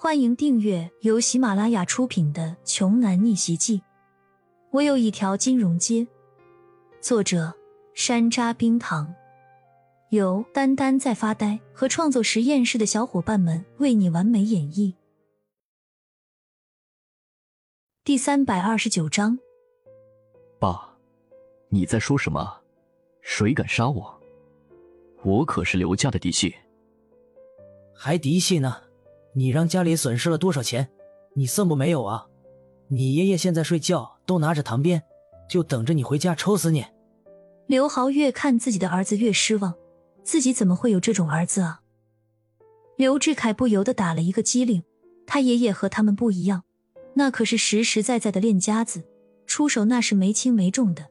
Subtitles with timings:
[0.00, 3.78] 欢迎订阅由喜马拉雅出品的《穷男逆袭记》。
[4.70, 6.06] 我有一条金融街。
[7.00, 7.52] 作者：
[7.94, 9.12] 山楂冰糖，
[10.10, 14.94] 由丹丹在发呆和创作实验室的小伙伴们为你完美演绎。
[18.04, 19.36] 第三百二十九章。
[20.60, 20.96] 爸，
[21.70, 22.62] 你在说什么？
[23.20, 24.20] 谁敢杀我？
[25.24, 26.54] 我可是刘家的嫡系。
[27.92, 28.76] 还嫡系呢？
[29.38, 30.88] 你让家里损失了多少钱？
[31.34, 32.26] 你算不没有啊？
[32.88, 35.00] 你爷爷现在睡觉都拿着糖鞭，
[35.48, 36.84] 就等着你回家抽死你。
[37.68, 39.74] 刘豪越看自己的儿子越失望，
[40.24, 41.82] 自己怎么会有这种儿子啊？
[42.96, 44.82] 刘志凯不由得打了一个激灵，
[45.24, 46.64] 他爷爷和他们不一样，
[47.14, 49.04] 那可是实实在在的练家子，
[49.46, 51.06] 出手那是没轻没重的。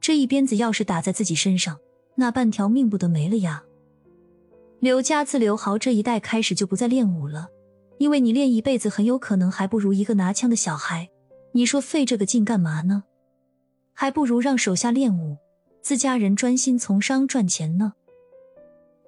[0.00, 1.76] 这一鞭子要是打在自己身上，
[2.14, 3.64] 那半条命不得没了呀！
[4.80, 7.50] 刘家自刘豪这一代开始就不再练武了。
[7.98, 11.10] 因为你练一辈子，很有可能还不如一个拿枪的小孩。
[11.52, 13.04] 你说费这个劲干嘛呢？
[13.94, 15.38] 还不如让手下练武，
[15.80, 17.94] 自家人专心从商赚钱呢。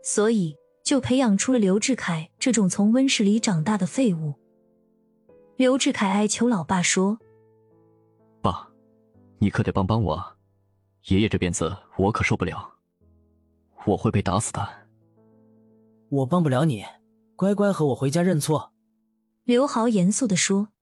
[0.03, 4.33] 所以就培养出了刘志凯这种从温室里长大的废物。
[5.56, 7.19] 刘志凯哀求老爸说
[8.41, 8.70] ：“爸，
[9.39, 10.36] 你可得帮帮我，
[11.08, 12.73] 爷爷这鞭子我可受不了，
[13.84, 14.67] 我会被打死的。”
[16.08, 16.83] 我帮不了你，
[17.36, 18.73] 乖乖和我回家认错。
[19.49, 20.75] 刘豪严肃地说：“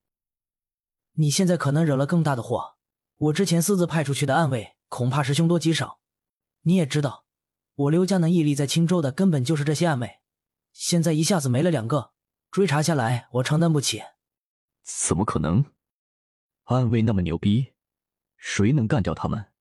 [1.14, 2.74] 你现在可能惹了更大的祸。
[3.16, 6.00] 我之前私自派出去的暗卫，恐怕是凶多吉少。
[6.62, 7.26] 你也知道，
[7.76, 10.18] 我刘家能屹立在青州的，根本就是这些暗卫。
[10.72, 12.10] 现在一下子没了两个，
[12.50, 14.02] 追查下来，我承担不起。
[14.82, 15.66] 怎么可能？
[16.64, 17.72] 暗卫那么牛逼，
[18.36, 19.52] 谁能干掉他们？”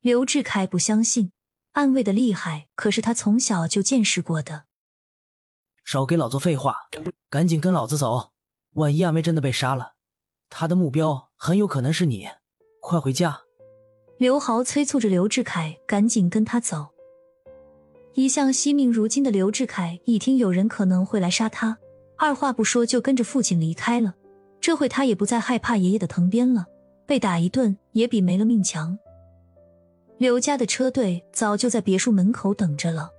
[0.00, 1.32] 刘志凯不相信，
[1.72, 4.66] 暗卫的厉害可是他从小就见识过的。
[5.86, 6.88] 少给老子废话，
[7.30, 8.32] 赶紧跟老子走！
[8.74, 9.92] 万一阿妹真的被杀了，
[10.50, 12.26] 他的目标很有可能是你。
[12.80, 13.42] 快回家！
[14.18, 16.88] 刘豪催促着刘志凯赶紧跟他走。
[18.14, 21.78] 一向惜命如金的刘志凯一听有人可能会来杀他，
[22.18, 24.16] 二话不说就跟着父亲离开了。
[24.60, 26.66] 这回他也不再害怕爷爷的藤鞭了，
[27.06, 28.98] 被打一顿也比没了命强。
[30.18, 33.12] 刘家的车队早就在别墅门口等着了。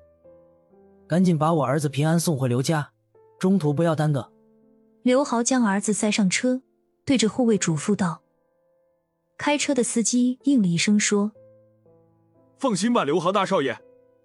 [1.07, 2.91] 赶紧把我儿子平安送回刘家，
[3.39, 4.29] 中途不要耽搁。
[5.03, 6.61] 刘豪将儿子塞上车，
[7.05, 8.21] 对着护卫嘱咐道
[9.39, 11.31] ：“开车的司机应了一声，说
[12.59, 13.79] ：‘放心吧，刘豪大少爷，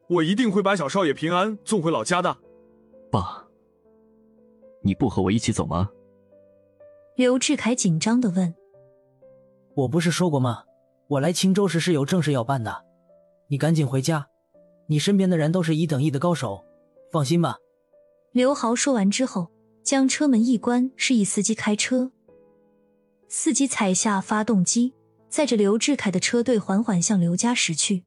[0.08, 2.36] 我一定会把小少爷平安送回老家的。’
[3.12, 3.46] 爸，
[4.82, 5.90] 你不和我一起走吗？”
[7.14, 8.52] 刘志凯紧张的问
[9.76, 10.64] ：“我不是说过吗？
[11.06, 12.84] 我来青州时是有正事要办的，
[13.46, 14.26] 你赶紧回家，
[14.88, 16.64] 你身边的人都是一等一的高手。”
[17.12, 17.58] 放心吧，
[18.32, 19.52] 刘豪说完之后，
[19.82, 22.10] 将车门一关，示意司机开车。
[23.28, 24.94] 司机踩下发动机，
[25.28, 28.04] 载着刘志凯的车队缓缓向刘家驶去。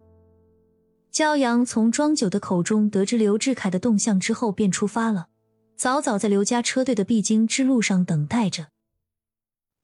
[1.11, 5.27] 焦阳从庄九的口中得知刘志凯的动向之后，便出发了，
[5.75, 8.69] 早早在刘家车队的必经之路上等待着。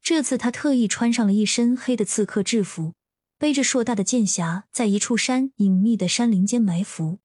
[0.02, 2.94] 这次他特意穿上了一身黑的刺客制服，
[3.38, 7.20] 背着硕大的剑匣，在一处山隐秘的山林间埋伏。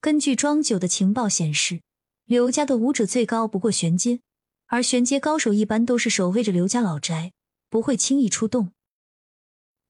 [0.00, 1.80] 根据庄九的情报显示，
[2.26, 4.20] 刘家的武者最高不过玄阶，
[4.66, 7.32] 而玄阶高手一般都是守卫着刘家老宅，
[7.68, 8.72] 不会轻易出动。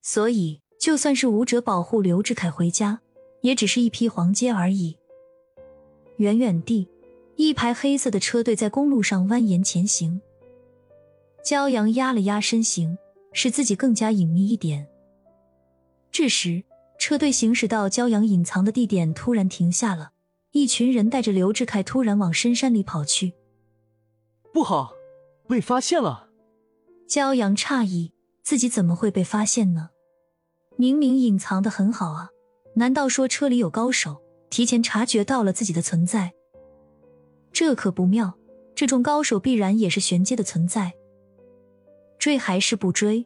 [0.01, 3.01] 所以，就算是武者保护刘志凯回家，
[3.43, 4.97] 也只是一批黄阶而已。
[6.17, 6.89] 远远地，
[7.37, 10.23] 一排黑色的车队在公路上蜿蜒前行。
[11.45, 12.97] 骄阳压了压身形，
[13.33, 14.87] 使自己更加隐秘一点。
[16.11, 16.65] 这时。
[17.07, 20.11] 车队行驶到骄阳隐藏的地点，突然停下了。
[20.51, 23.33] 一群人带着刘志凯突然往深山里跑去。
[24.53, 24.93] 不好，
[25.47, 26.29] 被发现了！
[27.09, 28.13] 骄阳诧异，
[28.43, 29.91] 自己怎么会被发现呢？
[30.75, 32.31] 明明隐藏的很好啊！
[32.75, 36.33] 难道说车里有高手，提前察觉到了自己的存在？
[37.53, 38.37] 这可不妙！
[38.75, 40.93] 这种高手必然也是玄阶的存在。
[42.19, 43.25] 追还是不追？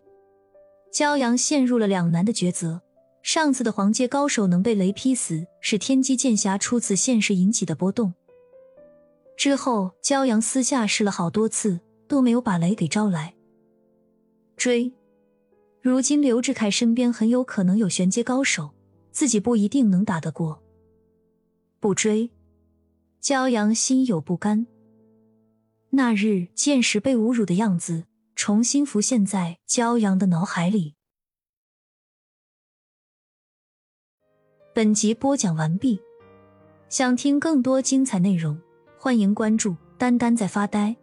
[0.92, 2.82] 骄阳陷入了两难的抉择。
[3.22, 8.14] 上次的黄阶高手能被雷劈死，是天机剑侠初次现世引起的波动。
[9.36, 13.34] 之后，骄阳私下试了好多次，都没有把雷给招来。
[14.56, 14.92] 追，
[15.80, 18.70] 如今刘志凯身边很有可能有玄阶高手，
[19.12, 20.62] 自己不一定能打得过。
[21.78, 22.30] 不追，
[23.22, 24.66] 骄阳心有不甘。
[25.90, 28.04] 那日剑石被侮辱的样子，
[28.36, 30.94] 重新浮现在骄阳的脑海里。
[34.80, 36.00] 本集播讲完毕，
[36.88, 38.58] 想听更多精彩内容，
[38.96, 39.76] 欢迎关注。
[39.98, 40.96] 丹丹在发呆。